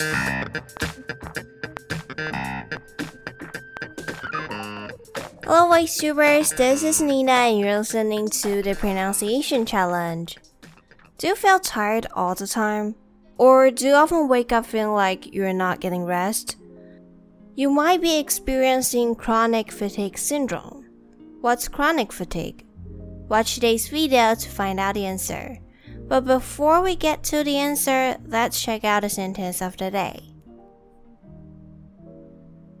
Hello, 0.00 0.10
YouTubers. 5.74 6.56
This 6.56 6.84
is 6.84 7.00
Nina, 7.00 7.32
and 7.32 7.58
you're 7.58 7.78
listening 7.78 8.28
to 8.28 8.62
the 8.62 8.76
Pronunciation 8.76 9.66
Challenge. 9.66 10.38
Do 11.16 11.26
you 11.26 11.34
feel 11.34 11.58
tired 11.58 12.06
all 12.14 12.36
the 12.36 12.46
time? 12.46 12.94
Or 13.38 13.72
do 13.72 13.88
you 13.88 13.94
often 13.94 14.28
wake 14.28 14.52
up 14.52 14.66
feeling 14.66 14.94
like 14.94 15.34
you're 15.34 15.52
not 15.52 15.80
getting 15.80 16.04
rest? 16.04 16.56
You 17.56 17.68
might 17.70 18.00
be 18.00 18.18
experiencing 18.18 19.16
chronic 19.16 19.72
fatigue 19.72 20.16
syndrome. 20.16 20.86
What's 21.40 21.66
chronic 21.66 22.12
fatigue? 22.12 22.64
Watch 23.28 23.54
today's 23.54 23.88
video 23.88 24.36
to 24.36 24.48
find 24.48 24.78
out 24.78 24.94
the 24.94 25.06
answer. 25.06 25.58
But 26.08 26.24
before 26.24 26.82
we 26.82 26.96
get 26.96 27.22
to 27.24 27.44
the 27.44 27.56
answer, 27.58 28.16
let's 28.26 28.62
check 28.62 28.82
out 28.82 29.02
the 29.02 29.10
sentence 29.10 29.60
of 29.60 29.76
the 29.76 29.90
day. 29.90 30.22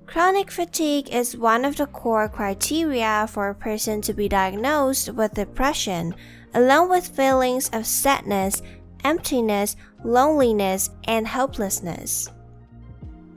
Chronic 0.06 0.50
fatigue 0.50 1.10
is 1.10 1.36
one 1.36 1.66
of 1.66 1.76
the 1.76 1.86
core 1.86 2.30
criteria 2.30 3.26
for 3.28 3.50
a 3.50 3.54
person 3.54 4.00
to 4.00 4.14
be 4.14 4.26
diagnosed 4.26 5.10
with 5.10 5.34
depression, 5.34 6.14
along 6.54 6.88
with 6.88 7.06
feelings 7.06 7.68
of 7.74 7.84
sadness, 7.86 8.62
emptiness, 9.04 9.76
loneliness, 10.02 10.88
and 11.04 11.28
helplessness. 11.28 12.30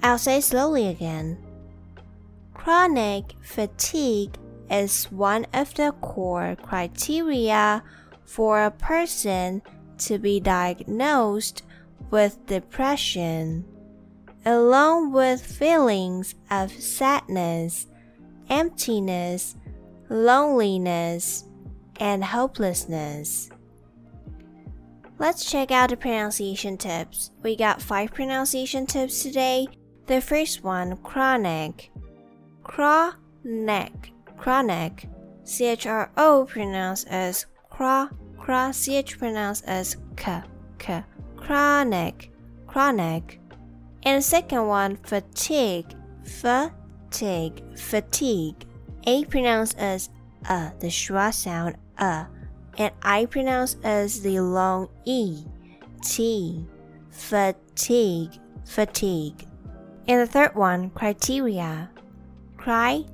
I'll 0.02 0.18
say 0.18 0.40
slowly 0.40 0.88
again. 0.88 1.38
Chronic 2.54 3.34
fatigue 3.42 4.38
is 4.70 5.12
one 5.12 5.46
of 5.54 5.74
the 5.74 5.92
core 6.00 6.56
criteria 6.64 7.84
for 8.24 8.64
a 8.64 8.72
person 8.72 9.62
to 10.02 10.18
be 10.18 10.40
diagnosed 10.40 11.64
with 12.10 12.46
depression 12.46 13.66
along 14.46 15.12
with 15.12 15.46
feelings 15.46 16.36
of 16.50 16.72
sadness, 16.72 17.88
emptiness, 18.50 19.56
loneliness, 20.10 21.46
and 22.00 22.24
hopelessness. 22.24 23.50
Let's 25.20 25.50
check 25.50 25.70
out 25.70 25.92
the 25.92 25.98
pronunciation 25.98 26.78
tips. 26.78 27.32
We 27.44 27.56
got 27.56 27.82
five 27.82 28.12
pronunciation 28.12 28.88
tips 28.88 29.22
today. 29.22 29.68
The 30.08 30.20
first 30.20 30.64
one, 30.64 30.98
chronic. 30.98 31.92
Chronic. 32.64 34.12
Chronic. 34.38 35.08
C 35.44 35.66
H 35.66 35.86
R 35.86 36.12
O 36.18 36.46
pronounced 36.50 37.08
as 37.08 37.46
cra, 37.70 38.10
cra, 38.42 38.74
ch 38.74 39.18
pronounced 39.18 39.64
as 39.66 39.98
k, 40.18 40.42
k. 40.80 41.04
Chronic. 41.38 42.32
Chronic. 42.68 43.40
And 44.04 44.18
the 44.18 44.22
second 44.22 44.68
one, 44.68 44.98
fatigue. 45.04 45.94
Fatigue. 46.24 47.64
Fatigue. 47.78 48.66
A 49.06 49.26
pronounced 49.26 49.78
as 49.78 50.10
uh, 50.50 50.72
the 50.80 50.88
schwa 50.88 51.34
sound 51.34 51.76
uh, 51.98 52.26
and 52.78 52.92
I 53.02 53.26
pronounce 53.26 53.78
as 53.84 54.22
the 54.22 54.40
long 54.40 54.90
e. 55.06 55.44
T. 56.04 56.66
Fatigue. 57.10 58.40
Fatigue. 58.66 59.46
And 60.08 60.22
the 60.22 60.28
third 60.28 60.56
one, 60.56 60.90
criteria. 60.92 61.90
Criteria. 62.58 63.10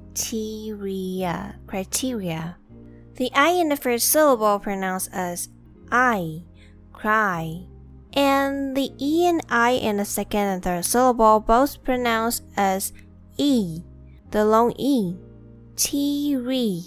Criteria. 1.67 2.57
The 3.17 3.31
I 3.33 3.49
in 3.49 3.69
the 3.69 3.75
first 3.75 4.09
syllable 4.09 4.59
pronounced 4.59 5.09
as 5.11 5.49
I. 5.91 6.43
Cry 6.93 7.67
and 8.17 8.75
the 8.75 8.91
E 8.97 9.27
and 9.27 9.41
I 9.47 9.71
in 9.71 9.97
the 9.97 10.05
second 10.05 10.41
and 10.41 10.63
third 10.63 10.85
syllable 10.85 11.39
both 11.39 11.83
pronounced 11.83 12.43
as 12.57 12.91
E, 13.37 13.83
the 14.31 14.43
long 14.43 14.73
E. 14.77 15.15
T-re, 15.75 16.83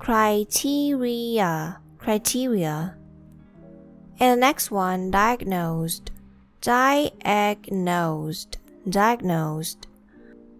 criteria, 0.00 1.78
criteria. 1.98 2.96
And 4.18 4.36
the 4.36 4.40
next 4.40 4.72
one, 4.72 5.12
diagnosed, 5.12 6.10
diagnosed, 6.60 8.58
diagnosed. 8.88 9.86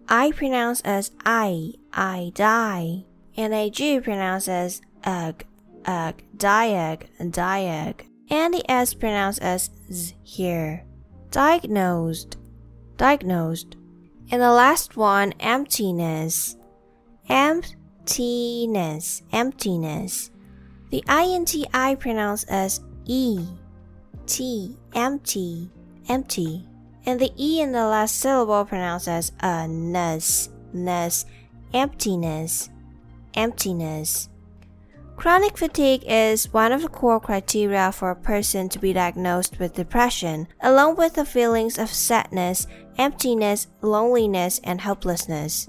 I 0.07 0.31
pronounce 0.31 0.79
as 0.81 1.11
I, 1.25 1.73
I 1.91 2.31
die, 2.33 3.03
and 3.35 3.53
a 3.53 3.69
G 3.69 3.99
pronounce 3.99 4.47
as 4.47 4.81
ugh, 5.03 5.43
ugh, 5.85 6.15
diag, 6.37 7.07
diag 7.19 8.05
and 8.29 8.53
the 8.53 8.69
S 8.71 8.93
pronounced 8.93 9.41
as 9.41 9.71
Z 9.91 10.15
here. 10.23 10.85
Diagnosed, 11.31 12.37
diagnosed. 12.97 13.75
And 14.31 14.41
the 14.41 14.51
last 14.51 14.95
one, 14.95 15.33
emptiness. 15.39 16.55
Emptiness, 17.27 19.23
emptiness. 19.31 20.31
The 20.91 21.03
INTI 21.07 21.99
pronounced 21.99 22.49
as 22.49 22.81
E. 23.05 23.45
T, 24.25 24.77
empty, 24.93 25.71
empty. 26.07 26.65
And 27.05 27.19
the 27.19 27.31
E 27.37 27.61
in 27.61 27.71
the 27.71 27.85
last 27.85 28.17
syllable 28.17 28.65
pronounced 28.65 29.07
as 29.07 29.31
a 29.39 29.67
ness, 29.67 30.49
ness, 30.73 31.25
emptiness, 31.73 32.69
emptiness. 33.33 34.29
Chronic 35.19 35.57
fatigue 35.57 36.05
is 36.07 36.53
one 36.53 36.71
of 36.71 36.81
the 36.81 36.87
core 36.87 37.19
criteria 37.19 37.91
for 37.91 38.09
a 38.09 38.15
person 38.15 38.69
to 38.69 38.79
be 38.79 38.93
diagnosed 38.93 39.59
with 39.59 39.75
depression, 39.75 40.47
along 40.61 40.95
with 40.95 41.15
the 41.15 41.25
feelings 41.25 41.77
of 41.77 41.89
sadness, 41.89 42.67
emptiness, 42.97 43.67
loneliness, 43.81 44.61
and 44.63 44.79
helplessness. 44.79 45.67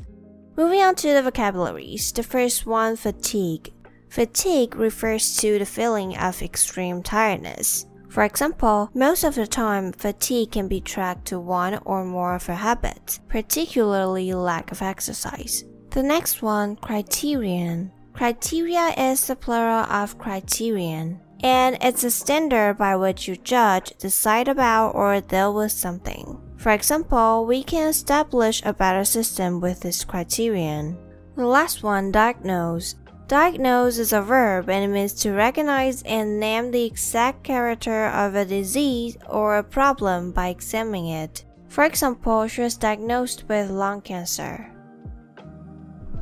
Moving 0.56 0.82
on 0.82 0.94
to 0.94 1.12
the 1.12 1.22
vocabularies. 1.24 2.12
The 2.12 2.22
first 2.22 2.64
one, 2.64 2.94
fatigue. 2.94 3.72
Fatigue 4.08 4.76
refers 4.76 5.36
to 5.38 5.58
the 5.58 5.66
feeling 5.66 6.16
of 6.16 6.42
extreme 6.42 7.02
tiredness. 7.02 7.86
For 8.08 8.22
example, 8.22 8.88
most 8.94 9.24
of 9.24 9.34
the 9.34 9.48
time, 9.48 9.90
fatigue 9.90 10.52
can 10.52 10.68
be 10.68 10.80
tracked 10.80 11.26
to 11.26 11.40
one 11.40 11.80
or 11.84 12.04
more 12.04 12.36
of 12.36 12.48
a 12.48 12.54
habit, 12.54 13.18
particularly 13.28 14.32
lack 14.32 14.70
of 14.70 14.80
exercise. 14.80 15.64
The 15.90 16.04
next 16.04 16.40
one, 16.40 16.76
criterion. 16.76 17.90
Criteria 18.12 18.92
is 18.98 19.26
the 19.26 19.36
plural 19.36 19.84
of 19.90 20.18
criterion, 20.18 21.20
and 21.42 21.78
it's 21.80 22.04
a 22.04 22.10
standard 22.10 22.76
by 22.76 22.96
which 22.96 23.26
you 23.26 23.36
judge, 23.36 23.92
decide 23.98 24.48
about, 24.48 24.94
or 24.94 25.20
deal 25.20 25.54
with 25.54 25.72
something. 25.72 26.38
For 26.56 26.72
example, 26.72 27.46
we 27.46 27.62
can 27.62 27.88
establish 27.88 28.62
a 28.64 28.74
better 28.74 29.04
system 29.04 29.60
with 29.60 29.80
this 29.80 30.04
criterion. 30.04 30.98
The 31.36 31.46
last 31.46 31.82
one, 31.82 32.12
diagnose. 32.12 32.96
Diagnose 33.28 33.96
is 33.96 34.12
a 34.12 34.20
verb 34.20 34.68
and 34.68 34.84
it 34.84 34.88
means 34.88 35.14
to 35.22 35.30
recognize 35.30 36.02
and 36.02 36.40
name 36.40 36.72
the 36.72 36.84
exact 36.84 37.44
character 37.44 38.06
of 38.08 38.34
a 38.34 38.44
disease 38.44 39.16
or 39.28 39.56
a 39.56 39.62
problem 39.62 40.32
by 40.32 40.48
examining 40.48 41.06
it. 41.06 41.44
For 41.68 41.84
example, 41.84 42.48
she 42.48 42.60
was 42.60 42.76
diagnosed 42.76 43.44
with 43.48 43.70
lung 43.70 44.00
cancer. 44.02 44.70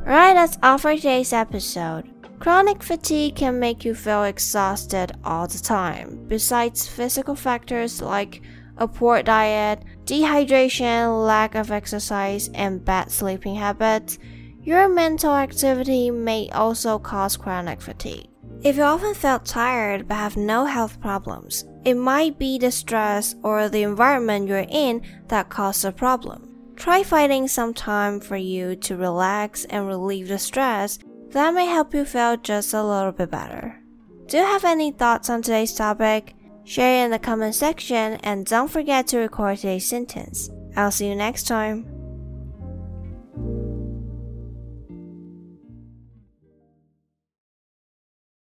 Alright, 0.08 0.36
that's 0.36 0.56
all 0.62 0.78
for 0.78 0.96
today's 0.96 1.34
episode. 1.34 2.08
Chronic 2.41 2.82
fatigue 2.82 3.36
can 3.36 3.60
make 3.60 3.84
you 3.84 3.94
feel 3.94 4.24
exhausted 4.24 5.12
all 5.22 5.46
the 5.46 5.58
time. 5.58 6.24
Besides 6.28 6.88
physical 6.88 7.34
factors 7.34 8.00
like 8.00 8.41
a 8.78 8.88
poor 8.88 9.22
diet, 9.22 9.84
dehydration, 10.06 11.26
lack 11.26 11.54
of 11.54 11.70
exercise, 11.70 12.48
and 12.54 12.82
bad 12.82 13.10
sleeping 13.10 13.56
habits, 13.56 14.18
your 14.62 14.88
mental 14.88 15.34
activity 15.34 16.10
may 16.10 16.48
also 16.52 16.98
cause 16.98 17.36
chronic 17.36 17.82
fatigue. 17.82 18.28
If 18.62 18.76
you 18.76 18.84
often 18.84 19.12
felt 19.12 19.44
tired 19.44 20.08
but 20.08 20.14
have 20.14 20.38
no 20.38 20.64
health 20.64 20.98
problems, 21.02 21.66
it 21.84 21.98
might 21.98 22.38
be 22.38 22.56
the 22.56 22.70
stress 22.70 23.34
or 23.42 23.68
the 23.68 23.82
environment 23.82 24.48
you're 24.48 24.64
in 24.70 25.02
that 25.26 25.50
caused 25.50 25.82
the 25.82 25.92
problem. 25.92 26.47
Try 26.78 27.03
finding 27.03 27.48
some 27.48 27.75
time 27.75 28.21
for 28.21 28.36
you 28.36 28.77
to 28.77 28.97
relax 28.97 29.65
and 29.65 29.89
relieve 29.89 30.28
the 30.28 30.39
stress. 30.39 31.01
That 31.30 31.53
may 31.53 31.66
help 31.66 31.92
you 31.92 32.04
feel 32.04 32.36
just 32.36 32.72
a 32.72 32.84
little 32.84 33.10
bit 33.10 33.33
better. 33.33 33.83
Do 34.27 34.36
you 34.36 34.45
have 34.45 34.65
any 34.65 34.92
thoughts 34.92 35.28
on 35.28 35.42
today's 35.42 35.75
topic? 35.75 36.36
Share 36.63 37.03
it 37.03 37.07
in 37.07 37.10
the 37.10 37.19
comment 37.19 37.57
section 37.57 38.15
and 38.22 38.47
don't 38.47 38.71
forget 38.71 39.09
to 39.09 39.19
record 39.19 39.57
today's 39.57 39.89
sentence. 39.89 40.51
I'll 40.77 40.92
see 40.92 41.09
you 41.09 41.16
next 41.16 41.48
time. 41.48 41.97